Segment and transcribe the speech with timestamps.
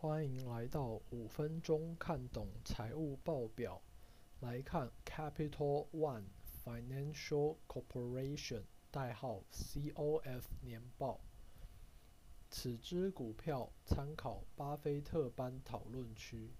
[0.00, 3.80] 欢迎来到五分钟看懂财务报表。
[4.40, 6.24] 来看 Capital One
[6.64, 11.20] Financial Corporation 代号 COF 年报。
[12.50, 16.50] 此支股票参考巴菲特班讨论区。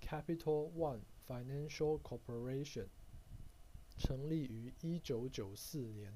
[0.00, 2.88] Capital One Financial Corporation
[3.96, 6.12] 成立于一九九四年，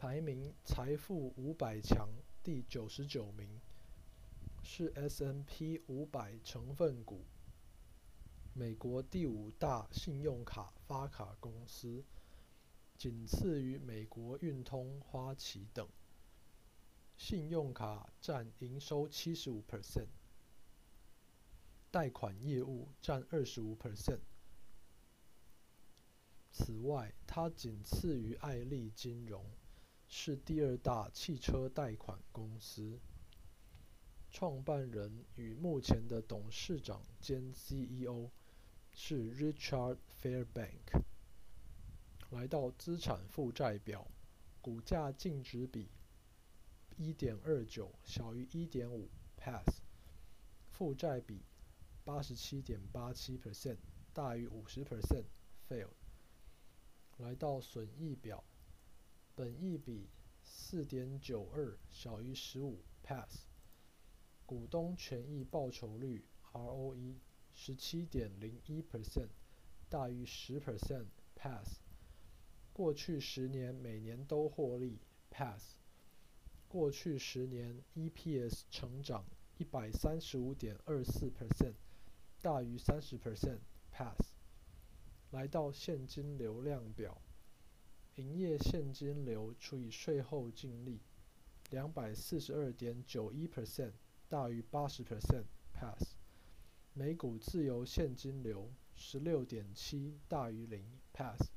[0.00, 2.08] 排名财富五百强
[2.42, 3.60] 第九十九名，
[4.62, 7.26] 是 S&P 五百成分股，
[8.54, 12.02] 美国第五大信用卡发卡公司，
[12.96, 15.86] 仅次于美国运通、花旗等。
[17.18, 20.08] 信用卡占营收七十五 percent。
[21.90, 24.20] 贷款业务占二十五 percent。
[26.50, 29.44] 此外，它仅次于爱立金融，
[30.12, 32.98] 是第二大汽车贷款公司。
[34.28, 38.28] 创办人与目前的董事长兼 CEO
[38.92, 41.04] 是 Richard Fairbank。
[42.30, 44.06] 来到资产负债表，
[44.60, 45.88] 股价净值比
[46.96, 49.80] 一点二九小于一点五，pass。
[50.70, 51.44] 负债比
[52.04, 53.78] 八十七点八七 percent
[54.12, 55.90] 大于五十 percent，fail。
[57.18, 58.42] 来到损益表，
[59.34, 60.08] 本益比
[60.42, 63.46] 四点九二小于十五，pass。
[64.44, 67.14] 股东权益报酬率 ROE
[67.52, 69.28] 十七点零一 percent
[69.88, 71.80] 大于十 percent，pass。
[72.72, 74.98] 过去十年每年都获利
[75.30, 75.76] ，pass。
[76.68, 79.24] 过去十年 EPS 成长
[79.58, 81.74] 一百三十五点二四 percent。
[82.42, 84.32] 大于三十 percent，pass。
[85.30, 87.20] 来到现金流量表，
[88.16, 91.00] 营业现金流除以税后净利，
[91.70, 93.92] 两百四十二点九一 percent
[94.28, 96.14] 大于八十 percent，pass。
[96.92, 101.50] 每股自由现金流十六点七大于零，pass。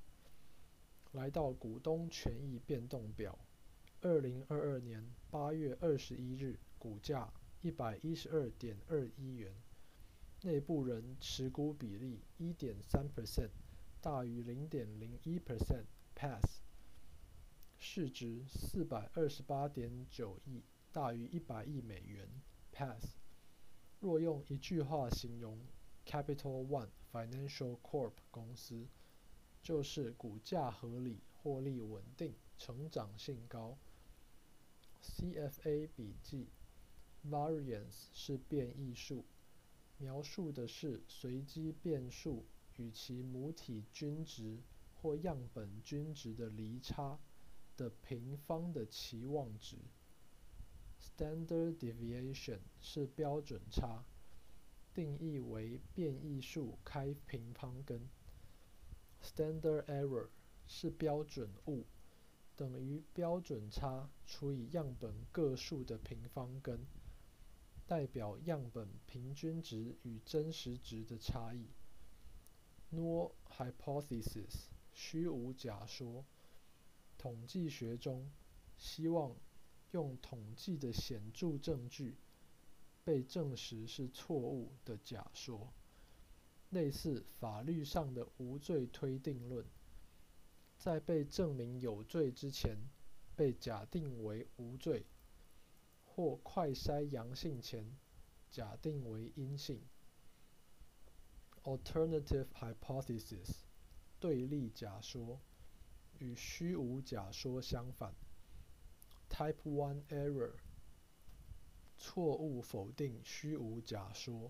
[1.11, 3.37] 来到股东权益变动表，
[4.01, 9.53] 二零二二年八月二十一日股价一百一十二点二一元。
[10.43, 13.49] 内部人持股比例一点三 percent
[14.01, 15.85] 大于零点零一 percent
[16.15, 16.61] Pass，。
[17.77, 22.29] 市值四百二十八点九亿大于一百亿美元
[22.71, 23.17] ，pass。
[23.99, 25.59] 若用一句话形容
[26.05, 28.87] Capital One Financial Corp 公司，
[29.61, 33.77] 就是股价合理、获利稳定、成长性高。
[35.01, 36.47] CFA 笔记
[37.25, 39.25] ，Variance 是变异数。
[39.97, 42.45] 描述的是随机变数
[42.77, 44.61] 与其母体均值
[45.03, 47.19] 或样本均值的离差
[47.75, 49.75] 的平方的期望值。
[50.97, 54.05] Standard deviation 是标准差，
[54.93, 58.07] 定义为变异数开平方根。
[59.21, 60.29] Standard error
[60.67, 61.83] 是标准误，
[62.55, 66.79] 等于标准差除以样本个数的平方根。
[67.85, 71.67] 代表样本平均值与真实值的差异。
[72.93, 76.23] Null hypothesis 虚无假说，
[77.17, 78.31] 统计学中
[78.77, 79.35] 希望
[79.91, 82.15] 用统计的显著证据
[83.03, 85.73] 被证实是错误的假说，
[86.69, 89.65] 类似法律上的无罪推定论，
[90.77, 92.77] 在被证明有罪之前
[93.35, 95.05] 被假定为无罪。
[96.15, 97.97] 或快筛阳性前，
[98.51, 99.81] 假定为阴性。
[101.63, 103.62] Alternative hypothesis，
[104.23, 105.37] 对立假说，
[106.17, 108.15] 与虚无假说相反。
[109.29, 110.53] Type one error，
[111.97, 114.49] 错误否定虚无假说，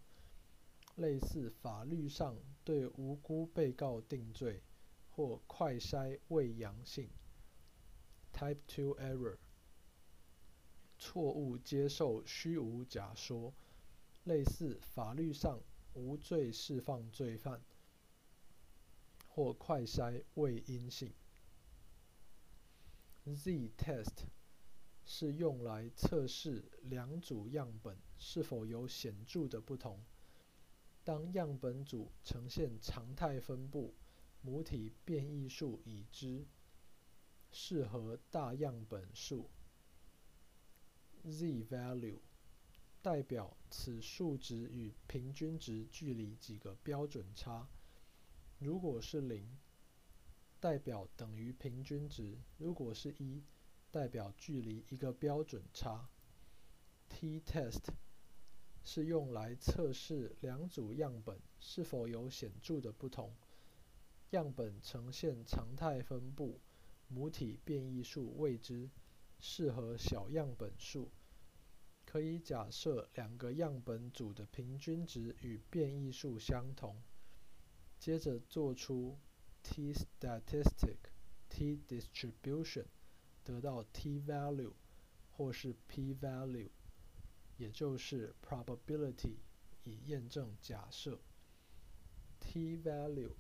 [0.98, 4.62] 类似法律上对无辜被告定罪，
[5.10, 7.10] 或快筛未阳性。
[8.32, 9.38] Type two error。
[11.00, 13.52] 错误接受虚无假说，
[14.26, 15.60] 类似法律上
[15.96, 17.60] 无罪释放罪犯，
[19.36, 21.12] 或快筛未阴性。
[23.26, 24.28] Z-test
[25.04, 30.00] 是用来测试两组样本是否有显著的不同。
[31.04, 33.96] 当样本组呈现常态分布，
[34.44, 36.46] 母体变异数已知，
[37.52, 39.50] 适合大样本数。
[41.24, 42.20] Z-value
[43.02, 47.68] 代表此数值与平均值距离几个标准差。
[48.64, 49.46] 如果是零，
[50.62, 53.44] 代表等于平均值；如果是一，
[53.92, 56.08] 代表距离一个标准差。
[57.10, 57.90] t-test
[58.86, 63.36] 是用来测试两组样本是否有显著的不同。
[64.30, 66.62] 样本呈现常态分布，
[67.10, 68.90] 母体变异数未知，
[69.42, 71.12] 适合小样本数。
[72.06, 76.96] 可以假设两个样本组的平均值与变异数相同，
[78.04, 79.18] 接着做出
[79.64, 80.98] t-statistic、
[81.48, 82.84] t-distribution，
[83.46, 84.74] 得到 t-value
[85.32, 86.68] 或是 p-value，
[87.56, 89.38] 也就是 probability，
[89.86, 91.18] 以验证假设。
[92.42, 93.32] t-value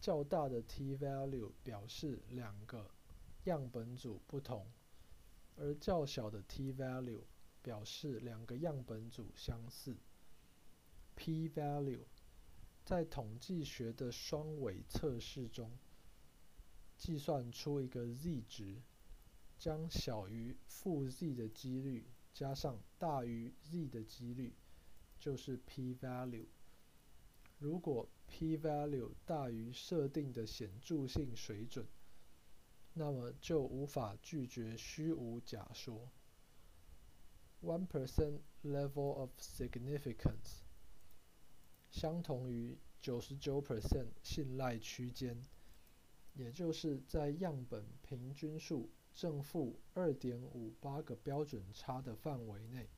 [0.00, 2.88] 较大的 t-value 表示两个
[3.46, 4.64] 样本组不同，
[5.56, 7.24] 而较小的 t-value
[7.62, 9.96] 表示两个样本组相似。
[11.16, 12.04] p-value
[12.88, 15.70] 在统计学的双尾测试中，
[16.96, 18.80] 计算出一个 z 值，
[19.58, 24.54] 将小于负 z 的几率加上大于 z 的几率，
[25.20, 26.46] 就是 p-value。
[27.58, 31.86] 如果 p-value 大于设定的显著性水准，
[32.94, 36.08] 那么就无法拒绝虚无假说。
[37.60, 40.62] One percent level of significance
[41.90, 45.42] 相同于九十九 percent 信赖区间，
[46.34, 52.88] 也就是在样本平均数正负二点五八个标准差的范围内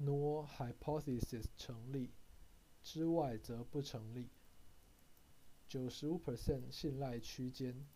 [0.00, 2.10] ，null hypothesis 成立。
[2.82, 4.30] 之外则不成立。
[5.68, 7.86] 九十五 percent 信赖区间，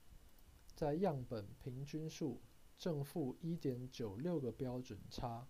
[0.74, 2.42] 在样本平均数
[2.76, 5.48] 正负一点九六个标准差，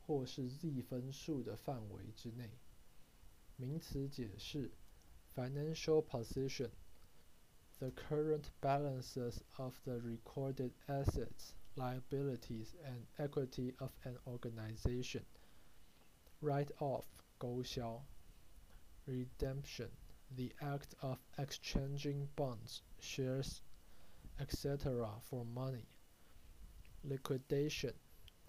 [0.00, 2.58] 或是 z 分数的范围之内。
[3.61, 4.71] 名词解释：
[5.35, 15.25] financial position。The current balances of the recorded assets, liabilities, and equity of an organization.
[16.41, 17.05] Write off
[17.37, 18.03] 勾销。
[19.07, 19.89] redemption,
[20.35, 23.61] the act of exchanging bonds, shares,
[24.39, 25.09] etc.
[25.21, 25.87] for money.
[27.03, 27.93] Liquidation,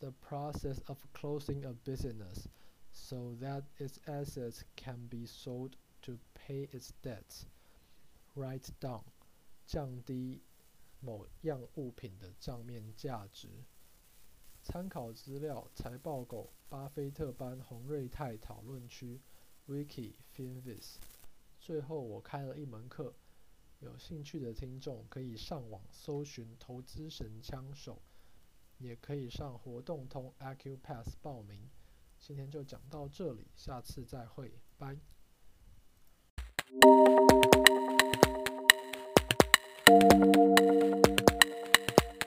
[0.01, 2.49] the process of closing a business
[2.94, 5.72] so that its assets can be sold
[6.04, 7.46] to pay its debts.
[8.36, 9.04] Write down,
[9.66, 10.42] 降低
[11.02, 13.50] 某样物品的账面价值。
[14.62, 19.20] 参考资料：财报狗巴菲特班洪瑞泰讨论区。
[19.68, 20.96] Wiki Finvis。
[21.60, 23.14] 最后，我开了一门课，
[23.80, 28.02] 有兴趣的听众可以上网搜寻“投资神枪手”，
[28.78, 31.70] 也可以上活动通 Acupass 报名。
[32.26, 34.98] 今天就讲到这里，下次再会，拜。